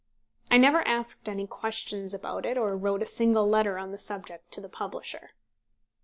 I 0.49 0.57
never 0.57 0.81
asked 0.87 1.29
any 1.29 1.45
questions 1.45 2.11
about 2.11 2.43
it, 2.43 2.57
or 2.57 2.75
wrote 2.75 3.03
a 3.03 3.05
single 3.05 3.47
letter 3.47 3.77
on 3.77 3.91
the 3.91 3.99
subject 3.99 4.51
to 4.53 4.59
the 4.59 4.67
publisher. 4.67 5.33